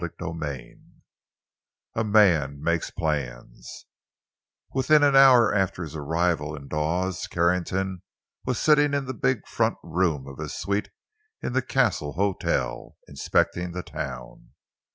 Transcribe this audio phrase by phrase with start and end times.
[0.03, 3.85] CHAPTER VI—A MAN MAKES PLANS
[4.73, 8.01] Within an hour after his arrival in Dawes, Carrington
[8.43, 10.89] was sitting in the big front room of his suite
[11.43, 14.53] in the Castle Hotel, inspecting the town.